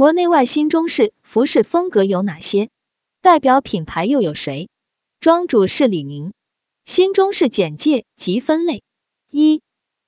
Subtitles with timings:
[0.00, 2.70] 国内外新中式服饰风格有哪些？
[3.20, 4.70] 代表品牌又有谁？
[5.20, 6.32] 庄主是李宁。
[6.86, 8.82] 新中式简介及分类。
[9.30, 9.60] 一、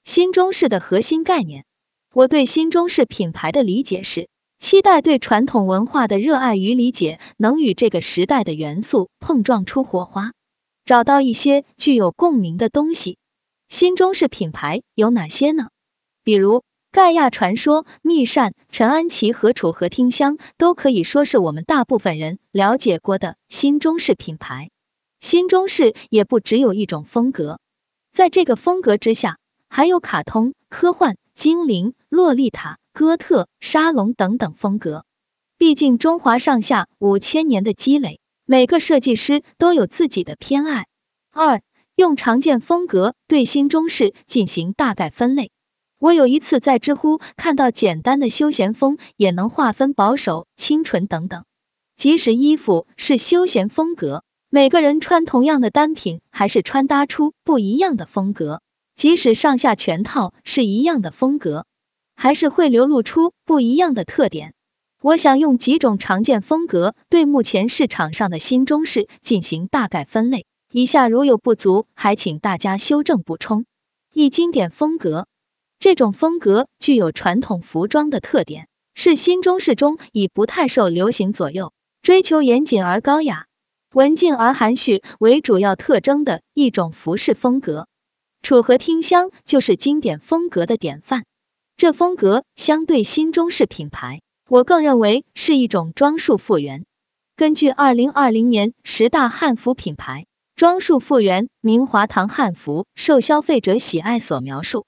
[0.02, 1.66] 新中式的核心概念。
[2.14, 10.32] 我对新中式品牌的理解是，期待对传统文化的热爱与理解，能与这个时代的元素碰撞出火花，
[10.86, 13.18] 找到一些具有共鸣的东西。
[13.68, 15.68] 新中式品牌有哪些呢？
[16.24, 16.64] 比如。
[16.92, 24.68] 盖亚传说、密扇、陈安琪和楚河听香都可以说是我们大部分人了解过的新中式品牌。
[25.18, 27.60] 新中式也不只有一种风格，
[28.12, 29.38] 在这个风格之下，
[29.70, 35.06] 还有卡通、科幻、精灵、洛丽塔、哥特、沙龙等等风格。
[35.56, 40.88] 毕竟中华上下五千年的积累，每个设计师都有自己的偏爱。
[41.30, 41.62] 二、
[41.96, 45.51] 用常见风格对新中式进行大概分类。
[46.02, 51.44] 我有一次在知乎看到，简单的休闲风也能划分保守、清纯等等。
[51.94, 58.62] 即使衣服是休闲风格，每个人穿同样的单品，还是穿搭出不一样的风格。
[58.96, 61.66] 即使上下全套是一样的风格，
[62.16, 64.54] 还是会流露出不一样的特点。
[65.02, 73.66] 我想用几种常见风格对目前市场上的新中式进行大概分类，以下如有不足，还请大家修正补充。
[74.12, 75.28] 一、经典风格。
[75.82, 83.46] 这种风格具有传统服装的特点，是新中式中以不太受流行左右，追求严谨而高雅、
[83.92, 87.88] 文静而含蓄为主要特征的一种服饰风格。
[88.42, 91.24] 楚河听香就是经典风格的典范。
[91.76, 96.84] 这风格相对新中式品牌，我更认为是一种装束复原。
[97.34, 104.86] 根据二零二零年十大汉服品牌装束复原明华堂汉服受消费者喜爱所描述。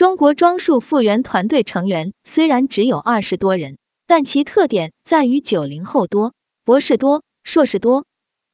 [0.00, 6.32] 中国装束复原团队成员虽然只有二十多人，但其特点在于九零后多、
[6.64, 8.06] 博士多、硕士多，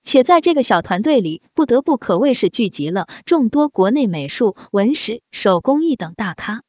[0.02, 6.64] 且在这个小团队里，不得不可谓是聚集了众多国内美术、文史、手工艺等大咖。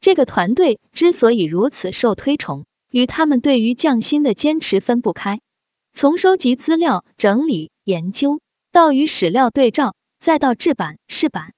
[0.00, 5.42] 这个团队之所以如此受推崇，与他们对于匠心的坚持分不开。
[5.92, 8.40] 从收集资料、整理、研究，
[8.72, 11.52] 到与史料对照，再到制版、试版、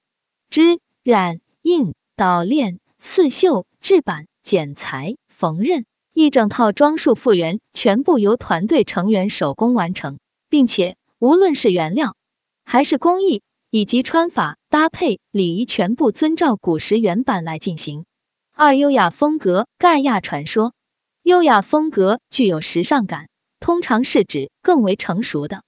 [0.49, 1.93] 织、染、印。
[2.17, 5.83] 导链、刺绣、制版、剪裁、缝纫，
[6.13, 10.17] 一整套装束复原全部由团队成员手工完成，
[10.47, 12.15] 并且无论是原料
[12.63, 18.05] 还是工艺以及穿法搭配礼仪，全部遵照古时原版来进行。
[18.53, 20.71] 二、优雅风格，盖亚传说，
[21.21, 23.27] 优雅风格具有时尚感，
[23.59, 25.63] 通常是指更为成熟的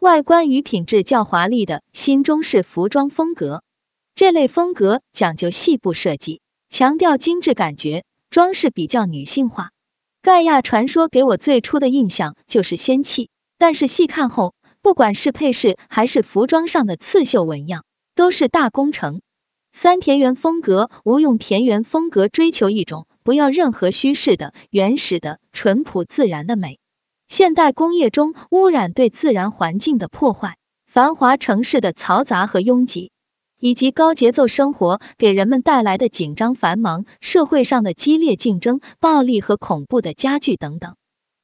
[0.00, 3.62] 外观与品质较华丽的新中式服装风格。
[4.22, 9.72] 这类风格讲究细部设计，强调精致感觉，装饰比较女性化。
[10.22, 17.84] 盖亚传说给我最初的印象就是仙气，但是细看后，不管是配饰还是服装上的刺绣纹样，
[18.14, 19.22] 都是大工程。
[19.72, 26.78] 三田园风格，无用田园风格，追求一种不要任何虚饰的原始的淳朴自然的美。
[27.26, 33.10] 现代工业中污染对自然环境的破坏，繁华城市的嘈杂和拥挤。
[33.62, 40.96] 以及高节奏生活给人们带来的紧张繁忙，社会上的激烈竞争、暴力和恐怖的加剧等等，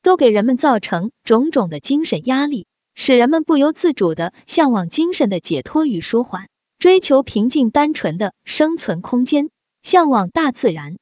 [0.02, 6.48] 都给人们造成种种的精神压力，使人们不由自主的向往精神的解脱与舒缓，
[6.80, 10.96] 追求平静单纯的生存空间，向往大自然。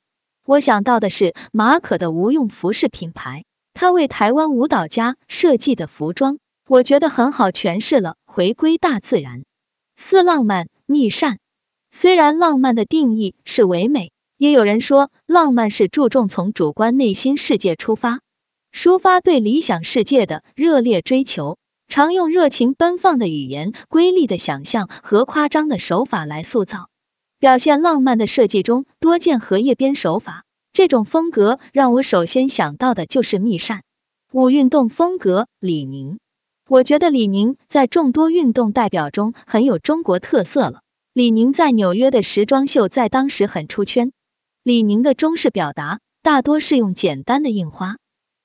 [0.44, 6.36] 我想到的是马可的无用服饰品牌，他为台湾舞蹈家设计的服装，
[6.68, 9.44] 我觉得很好诠释了回归大自然。
[9.96, 10.68] 四浪漫。
[10.86, 11.38] 逆善，
[11.90, 18.20] 虽然浪漫的定义是唯美，也有人说浪漫是注重从主观内心世界出发，
[18.72, 21.58] 抒发对理想世界的热烈追求，
[21.88, 26.88] 常用热情奔放的语言、瑰丽的想象和夸张的手法来塑造。
[27.38, 33.82] 表现浪漫的设计中多见荷叶边手法，这种风格让我首先想到的就是密扇。
[34.32, 36.18] 五运动风格，李宁。
[36.68, 40.80] 我觉得李宁在众多运动代表中很有中国特色了。
[41.12, 44.10] 李宁在纽约的时装秀在当时很出圈。
[44.64, 47.98] 李宁的中式表达大多是用简单的印花，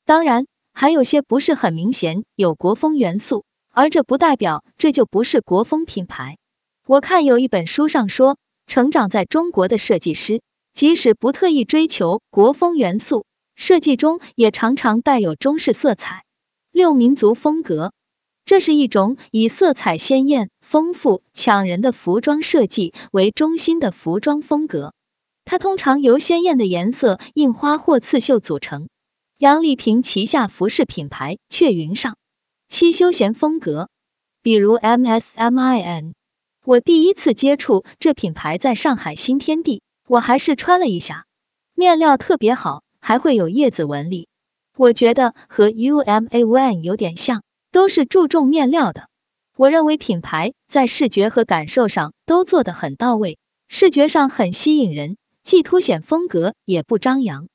[0.06, 6.38] 当然还有些不是很明显有国风元素，而这不代表这就不是国风品牌。
[6.86, 8.38] 我看有一本书上说，
[8.68, 13.26] 成长在中国的设计师，即使不特意追求国风元素，
[13.56, 16.24] 设计中也常常带有中式色彩。
[16.72, 17.92] 六民族风格。
[18.52, 24.94] 这是一种以色彩鲜艳、丰富、抢人的服装设计为中心的服装风格，
[25.46, 28.90] 它通常由鲜艳的颜色、印花或刺绣组成，
[29.38, 32.18] 杨丽萍旗下服饰品牌雀云上
[32.68, 33.88] 七休闲风格，
[34.42, 36.12] 比如 MSMIN。
[36.66, 41.26] 我第一次接触这品牌在上海新天地，我还是穿了一下，
[41.74, 44.28] 面料特别好，还会有叶子纹理。
[44.76, 49.08] 我觉得和 UMA ONE 有点像，都是注重面料的。
[49.56, 53.38] 我认为品牌在视觉和感受上都做得很到位，
[53.68, 57.48] 视觉上很吸引人，既凸显风格也不张扬。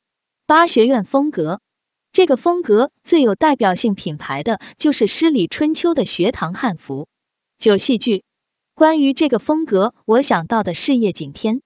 [0.46, 1.60] 八学院风格，
[2.12, 7.08] 这个风格最有代表性品牌的就是诗里春秋的学堂汉服。
[7.58, 8.24] 九戏剧。
[8.74, 11.62] 关于这个风格，我想到的是叶景天，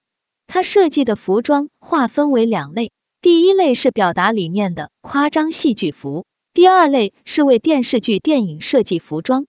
[0.47, 9.45] 他设计的服装划分为两类，第一类是表达理念的夸张戏剧服，第二类是为电视剧、电影设计服装，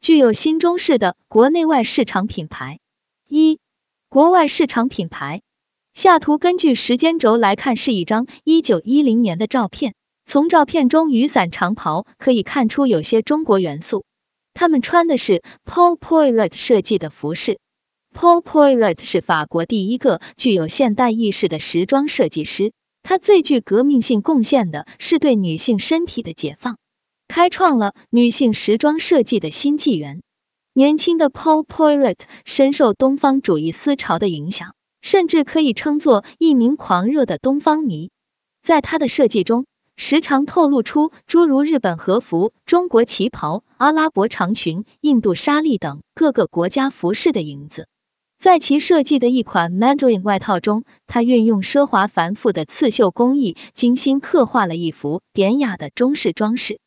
[0.00, 2.78] 具有新中式的国内外市场品牌。
[3.28, 3.58] 一、
[4.08, 5.42] 国外市场品牌。
[5.94, 9.94] 下图根据时间轴来看，是一张一九一零年的照片，
[10.26, 14.04] 从照片中雨伞长袍可以看出有些中国元素。
[14.54, 17.58] 他们穿的是 Paul Poiret 设计的服饰。
[18.14, 22.72] Paul Poiret 是法国第一个具有现代意识的时装设计师。
[23.04, 26.78] 他最具革命性贡献的是对女性身体的解放，
[27.28, 30.22] 开创了女性时装设计的新纪元。
[30.72, 32.16] 年轻的 Paul Poiret
[32.46, 38.10] 深受东方主义思潮的影响，甚至可以称作一名狂热的东方迷。
[38.62, 39.66] 在他的设计中，
[39.96, 47.86] 时常透露出诸如日本和服、中国旗袍、阿拉伯长裙、印度纱丽等各个国家服饰的影子。
[48.44, 56.78] 在其设计的一款 Mandarin 外套中，他运用奢华繁复的刺绣工艺，精心刻画了一幅典雅的中式装饰。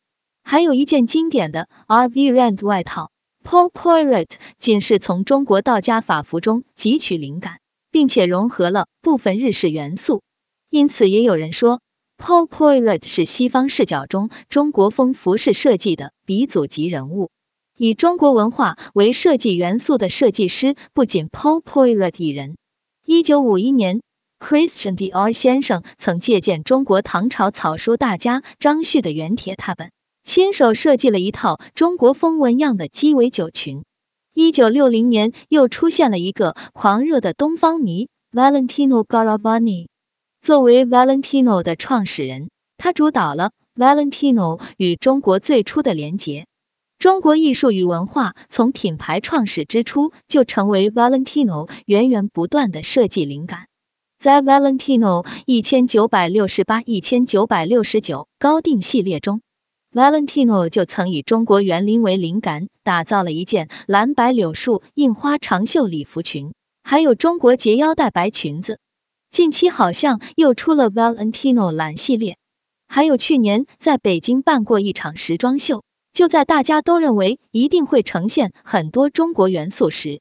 [0.44, 3.10] 还有一件经典的 R V Rand 外套
[3.42, 4.28] ，Paul Poiret
[4.60, 7.58] 仅是从中国道家法服中汲取灵感，
[7.90, 10.22] 并且融合了部分日式元素。
[10.70, 11.80] 因此，也有人说。
[12.18, 17.30] Paul Poiret 是西方视角中中国风服饰设计的鼻祖级人物，
[17.80, 22.56] 以中国文化为设计元素的设计师不仅 Paul Poiret 一人。
[23.06, 24.02] 一九五一年
[24.40, 29.92] ，Christian Dior 先生曾借鉴中国唐朝草书大家张旭的原帖拓本，
[30.24, 33.84] 亲手设计了一套中国风纹样的鸡尾酒裙。
[34.34, 39.86] 一九六零年，又出现了一个狂热的东方迷 Valentino Garavani。
[40.40, 46.47] 作为 Valentino 的创始人，他主导了 Valentino 与中国最初的连结。
[46.98, 53.68] 中国艺术与文化从品牌创始之初就成为 Valentino 源源不断的设计灵感。
[54.18, 59.42] 在 Valentino 一千九百六十八、一千九百六十九高定系列中
[59.92, 66.52] ，Valentino 就曾以中国园林为灵感，打造了一件蓝白柳树印花长袖礼服裙，
[66.82, 68.80] 还有中国结腰带白裙子。
[69.30, 72.38] 近期好像又出了 Valentino 蓝系列，
[72.88, 75.84] 还有去年在北京办过一场时装秀，
[76.18, 80.20] 就在大家都认为一定会呈现很多中国元素时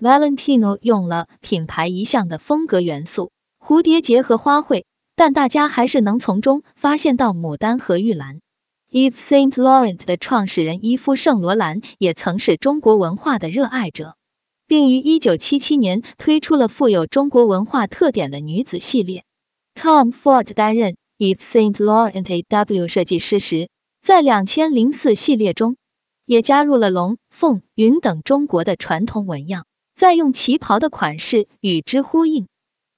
[0.00, 3.30] ，Valentino 用了品牌一向的风格元素
[3.62, 8.40] 蝴蝶结和花卉，但大家还是能从中发现到牡丹和玉兰。
[8.90, 14.16] Yves Saint Laurent 的创始人伊夫圣罗兰也曾是中国文化的热爱者。
[14.66, 19.24] 并于一九七七年推出了富有中国文化特点的女子系列。
[19.74, 23.68] Tom Ford 担任 Yves Saint Laurent AW 设计师时，
[24.04, 25.78] 在两千零四系列中
[26.26, 29.64] 也加入了龙、凤、云等中国的传统纹样，
[29.94, 32.46] 再用旗袍的款式与之呼应。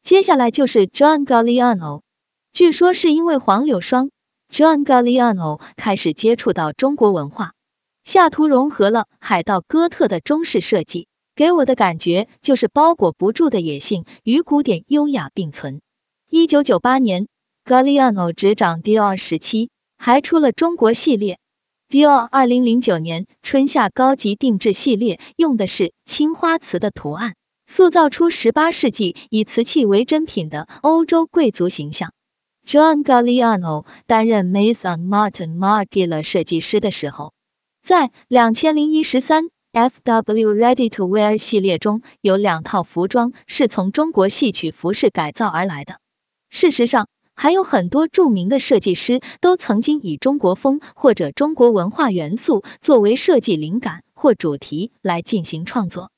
[0.03, 2.01] 接下来就是 John Galliano，
[2.53, 4.11] 据说是因为黄柳霜
[4.53, 7.53] ，John Galliano 开始接触到中国文化。
[8.03, 11.07] 下图融合了海盗哥特的中式设计。
[11.37, 15.83] 给我的感觉就是包裹不住的野性与古典优雅并存。
[16.29, 17.29] 一九九八年
[17.65, 21.39] ，Galliano 执掌 Dior 时期，还出了中国系列。
[21.89, 27.35] Dior 二零零九年春夏高级定制系列用的是青花瓷的图案，
[27.67, 32.13] 塑造出十八世纪以瓷器为珍品的欧洲贵族形象。
[32.67, 37.33] John Galliano 担任 Maison Martin Margiela 设计师的时候，
[37.83, 39.51] 在两千零一十三。
[39.73, 40.55] F.W.
[40.55, 45.99] Ready to Wear 系列中有两套服装是从中国戏曲服饰改造而来的。
[46.49, 56.11] 事实上，还有很多著名的设计师都曾经以中国风或者中国文化元素作为设计灵感或主题来进行创作。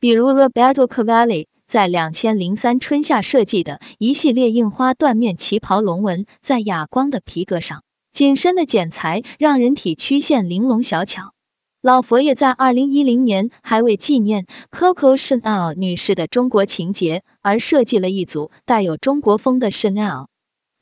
[0.00, 11.32] 比如 Roberto Cavalli 在两千零三春夏设计的一系列印花缎面旗袍龙纹，在哑光的皮革上，紧身的剪裁让人体曲线玲珑小巧。
[11.80, 20.26] 老佛爷在二零一零年还为纪念 Coco Chanel 女士的中国情节而设计了一组带有中国风的 Chanel。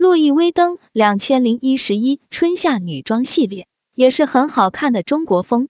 [0.03, 5.69] 路易威登两千零一十一春夏女装系列也是很好看的中国风。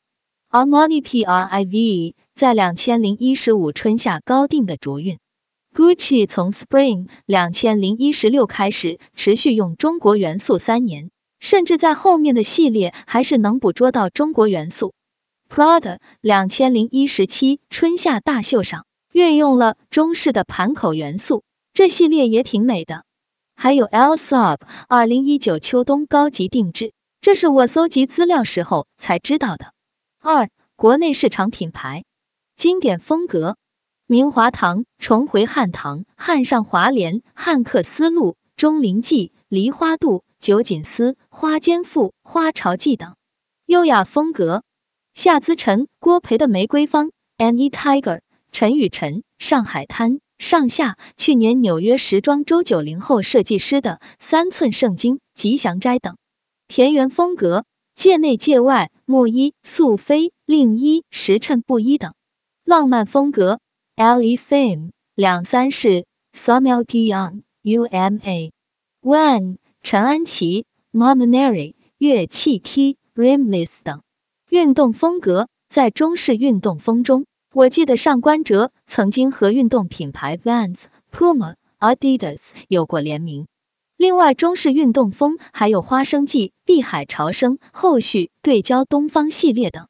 [0.50, 5.18] Armani Priv 在两千零一十五春夏高定的卓韵。
[5.74, 14.94] Gucci 从 Spring 两千零一十六开始持续用中国元素三年，甚至在后面的系列还是能捕捉到中国元素。
[15.50, 23.04] Prada 两千零一十七春夏大秀上运用了中式的盘口元素，这系列也挺美的。
[23.62, 29.72] 还有 El Sab 二零一九秋冬高级定制，这是我搜集资料时候才知道的。
[30.18, 32.02] 二、国内市场品牌
[32.56, 33.56] 经典风格：
[34.08, 43.14] 明华堂、重回汉唐、汉上华联、汉克丝路、钟灵记、梨花渡、九锦丝、花间赋、花朝记等。
[43.64, 44.64] 优雅风格：
[45.14, 50.18] 夏姿晨、郭培的玫瑰芳、Any Tiger、陈雨辰、上海滩。
[50.42, 56.16] 上下去年纽约时装周九零后设计师的三寸圣经吉祥斋等，
[56.66, 62.14] 田园风格界内界外木衣素菲令衣时衬布衣等，
[62.64, 63.60] 浪漫风格
[63.94, 66.06] L E Fame 两三世
[66.36, 68.52] Samuel Gion U M A
[69.00, 74.02] One 陈安琪 Mominary 乐器 Key Rimless 等，
[74.50, 77.26] 运动风格在中式运动风中。
[77.54, 83.46] 我记得上官哲曾经和运动品牌 Vans、Puma、Adidas 有过联名。
[83.98, 89.88] 另外，中式运动风还有花生记、碧海潮生、后续对焦东方系列等。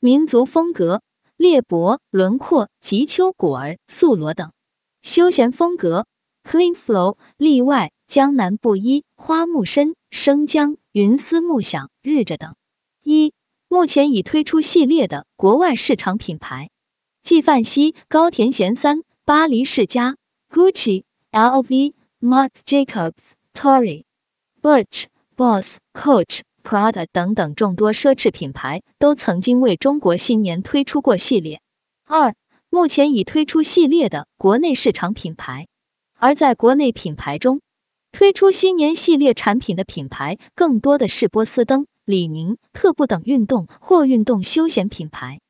[0.00, 1.02] 民族风格
[1.36, 4.50] 列博、轮廓、吉丘果儿、素罗等。
[5.00, 6.06] 休闲风格
[6.42, 12.56] Clean Flow、例外、江南布衣、花木深、生姜、云丝木响、日着等。
[13.04, 13.32] 一、
[13.68, 16.70] 目前已推出系列的国外市场品牌。
[17.24, 20.18] 纪梵希、高田贤三、巴黎世家、
[20.52, 23.14] Gucci、LV、Marc Jacobs、
[23.54, 24.04] Tory、
[24.60, 31.62] Birch、Boss、Coach、Prada 等等众多奢侈品牌都曾经为中国新年推出过系列。
[32.04, 32.34] 二、
[32.68, 35.66] 目前已推出系列的国内市场品牌，
[36.18, 37.62] 而在国内品牌中，
[38.12, 45.40] 推出新年系列产品的品牌更多的是波司登、李宁、特步等运动或运动休闲品牌。